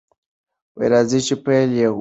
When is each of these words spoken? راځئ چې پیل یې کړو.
راځئ 0.91 1.19
چې 1.27 1.35
پیل 1.45 1.69
یې 1.79 1.83
کړو. 1.85 1.89